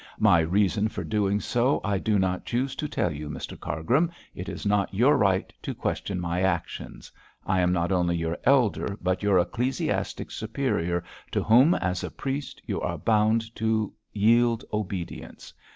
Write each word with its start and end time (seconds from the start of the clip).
My 0.17 0.39
reason 0.39 0.87
for 0.89 1.03
doing 1.03 1.39
so 1.39 1.79
I 1.83 1.99
do 1.99 2.17
not 2.17 2.43
choose 2.47 2.75
to 2.77 2.87
tell 2.87 3.11
you, 3.11 3.29
Mr 3.29 3.55
Cargrim. 3.55 4.11
It 4.33 4.49
is 4.49 4.65
not 4.65 4.91
your 4.91 5.15
right 5.15 5.53
to 5.61 5.75
question 5.75 6.19
my 6.19 6.41
actions. 6.41 7.11
I 7.45 7.61
am 7.61 7.71
not 7.71 7.91
only 7.91 8.15
your 8.17 8.39
elder, 8.43 8.97
but 8.99 9.21
your 9.21 9.37
ecclesiastic 9.37 10.31
superior, 10.31 11.03
to 11.33 11.43
whom, 11.43 11.75
as 11.75 12.03
a 12.03 12.09
priest, 12.09 12.63
you 12.65 12.81
are 12.81 12.97
bound 12.97 13.55
to 13.57 13.93
yield 14.11 14.65
obedience. 14.73 15.53